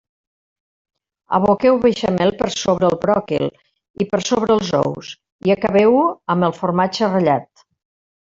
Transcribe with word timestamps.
Aboqueu 1.39 1.75
beixamel 1.83 2.31
per 2.39 2.47
sobre 2.53 2.87
el 2.93 2.95
bròquil 3.03 3.45
i 4.05 4.09
per 4.13 4.21
sobre 4.31 4.55
els 4.59 4.73
ous, 4.79 5.11
i 5.49 5.55
acabeu-ho 5.57 6.03
amb 6.35 6.49
el 6.51 6.57
formatge 6.63 7.11
ratllat. 7.13 7.65